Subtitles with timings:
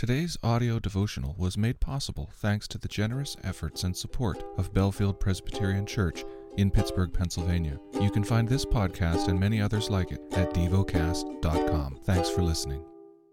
[0.00, 5.20] Today's audio devotional was made possible thanks to the generous efforts and support of Bellefield
[5.20, 6.24] Presbyterian Church
[6.56, 7.78] in Pittsburgh, Pennsylvania.
[8.00, 12.00] You can find this podcast and many others like it at devocast.com.
[12.04, 12.82] Thanks for listening.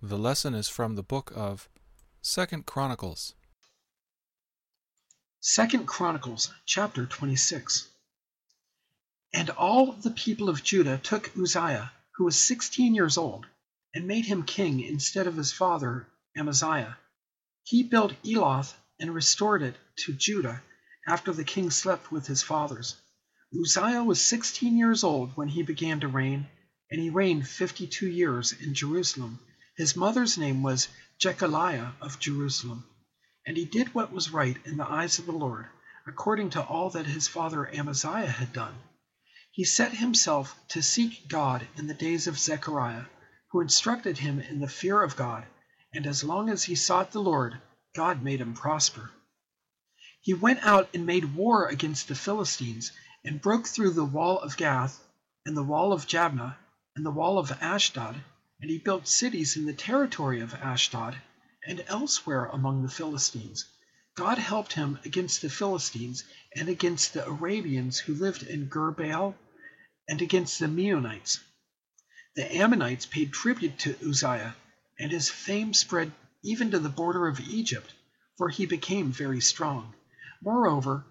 [0.00, 1.68] The lesson is from the book of
[2.22, 3.34] Second Chronicles.
[5.40, 7.90] Second Chronicles chapter 26.
[9.34, 13.44] And all the people of Judah took Uzziah, who was 16 years old,
[13.94, 16.06] and made him king instead of his father
[16.36, 16.96] Amaziah.
[17.62, 20.62] He built Eloth and restored it to Judah
[21.06, 22.96] after the king slept with his fathers.
[23.56, 26.48] Uzziah was 16 years old when he began to reign,
[26.90, 29.38] and he reigned 52 years in Jerusalem.
[29.76, 30.88] His mother's name was
[31.20, 32.84] Jecoliah of Jerusalem.
[33.46, 35.66] And he did what was right in the eyes of the Lord,
[36.04, 38.74] according to all that his father Amaziah had done.
[39.52, 43.04] He set himself to seek God in the days of Zechariah,
[43.52, 45.46] who instructed him in the fear of God
[45.96, 47.56] and as long as he sought the Lord,
[47.94, 49.12] God made him prosper.
[50.20, 52.90] He went out and made war against the Philistines,
[53.24, 55.00] and broke through the wall of Gath,
[55.46, 56.56] and the wall of Jabneh,
[56.96, 58.16] and the wall of Ashdod,
[58.60, 61.16] and he built cities in the territory of Ashdod,
[61.64, 63.66] and elsewhere among the Philistines.
[64.16, 66.24] God helped him against the Philistines,
[66.56, 69.36] and against the Arabians who lived in Gurbaal,
[70.08, 71.38] and against the Meunites.
[72.34, 74.56] The Ammonites paid tribute to Uzziah
[74.98, 77.92] and his fame spread even to the border of Egypt,
[78.36, 79.94] for he became very strong.
[80.42, 81.04] Moreover,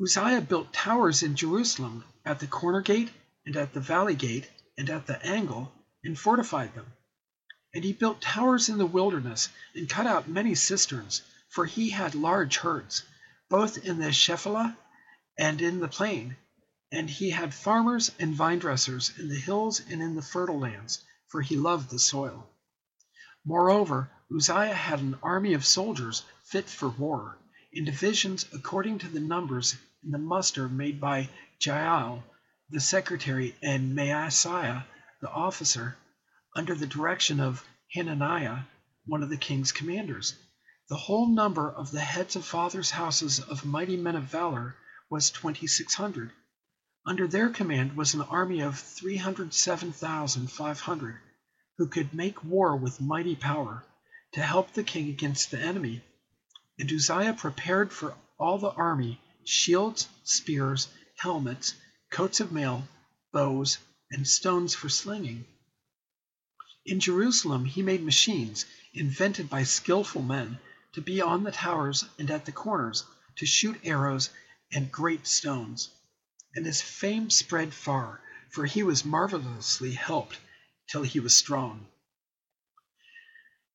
[0.00, 3.10] Uzziah built towers in Jerusalem at the corner gate,
[3.44, 6.86] and at the valley gate, and at the angle, and fortified them.
[7.74, 12.14] And he built towers in the wilderness, and cut out many cisterns, for he had
[12.14, 13.02] large herds,
[13.50, 14.76] both in the Shephelah
[15.36, 16.36] and in the plain.
[16.90, 21.02] And he had farmers and vine dressers in the hills and in the fertile lands,
[21.28, 22.48] for he loved the soil.
[23.44, 27.36] Moreover, Uzziah had an army of soldiers fit for war,
[27.72, 32.22] in divisions according to the numbers in the muster made by Jeiel
[32.70, 34.84] the secretary and Maaseiah
[35.20, 35.96] the officer,
[36.54, 38.58] under the direction of Hananiah,
[39.06, 40.34] one of the king's commanders.
[40.88, 44.76] The whole number of the heads of fathers' houses of mighty men of valor
[45.10, 46.30] was twenty six hundred.
[47.04, 51.18] Under their command was an army of three hundred seven thousand five hundred
[51.78, 53.84] who could make war with mighty power,
[54.32, 56.02] to help the king against the enemy.
[56.78, 61.74] And Uzziah prepared for all the army shields, spears, helmets,
[62.10, 62.86] coats of mail,
[63.32, 63.78] bows,
[64.10, 65.46] and stones for slinging.
[66.84, 70.58] In Jerusalem he made machines, invented by skilful men,
[70.92, 73.04] to be on the towers and at the corners,
[73.36, 74.28] to shoot arrows
[74.72, 75.88] and great stones.
[76.54, 80.38] And his fame spread far, for he was marvelously helped
[80.92, 81.86] till he was strong.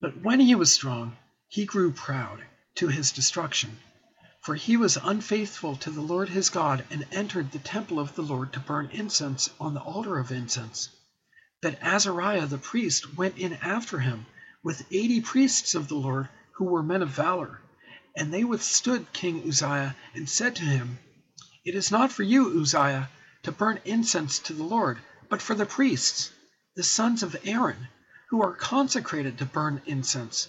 [0.00, 1.16] But when he was strong,
[1.48, 2.44] he grew proud,
[2.76, 3.80] to his destruction.
[4.44, 8.22] For he was unfaithful to the Lord his God, and entered the temple of the
[8.22, 10.88] Lord to burn incense on the altar of incense.
[11.60, 14.26] But Azariah the priest went in after him,
[14.62, 17.60] with eighty priests of the Lord, who were men of valor.
[18.14, 21.00] And they withstood King Uzziah, and said to him,
[21.64, 23.10] It is not for you, Uzziah,
[23.42, 26.30] to burn incense to the Lord, but for the priests
[26.80, 27.88] the sons of Aaron,
[28.30, 30.48] who are consecrated to burn incense.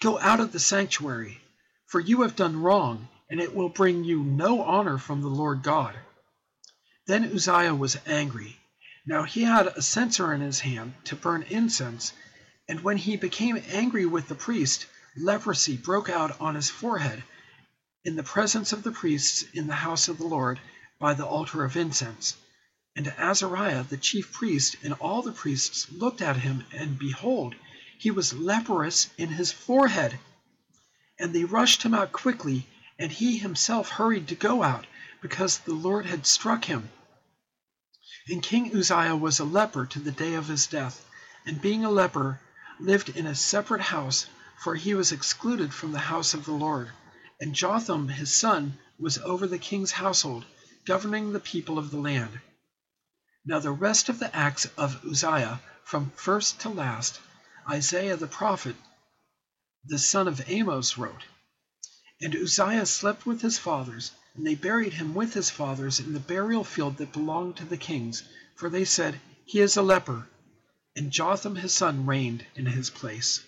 [0.00, 1.38] Go out of the sanctuary,
[1.84, 5.62] for you have done wrong, and it will bring you no honor from the Lord
[5.62, 5.94] God.
[7.04, 8.58] Then Uzziah was angry.
[9.04, 12.14] Now he had a censer in his hand to burn incense,
[12.66, 17.22] and when he became angry with the priest, leprosy broke out on his forehead
[18.02, 20.58] in the presence of the priests in the house of the Lord
[20.98, 22.34] by the altar of incense.
[22.96, 27.54] And Azariah the chief priest and all the priests looked at him, and behold,
[27.98, 30.18] he was leprous in his forehead.
[31.18, 32.66] And they rushed him out quickly,
[32.98, 34.86] and he himself hurried to go out,
[35.20, 36.88] because the Lord had struck him.
[38.28, 41.06] And King Uzziah was a leper to the day of his death,
[41.44, 42.40] and being a leper,
[42.80, 44.24] lived in a separate house,
[44.64, 46.88] for he was excluded from the house of the Lord.
[47.42, 50.46] And Jotham his son was over the king's household,
[50.86, 52.40] governing the people of the land.
[53.48, 57.20] Now the rest of the acts of Uzziah, from first to last,
[57.70, 58.74] Isaiah the prophet,
[59.84, 61.22] the son of Amos, wrote.
[62.20, 66.18] And Uzziah slept with his fathers, and they buried him with his fathers in the
[66.18, 68.24] burial field that belonged to the kings,
[68.56, 70.26] for they said, He is a leper.
[70.96, 73.44] And Jotham his son reigned in his place.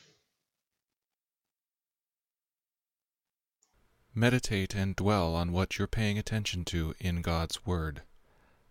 [4.15, 8.03] Meditate and dwell on what you're paying attention to in God's Word.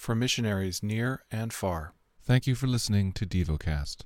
[0.00, 1.92] for missionaries near and far.
[2.24, 4.04] Thank you for listening to DevoCast.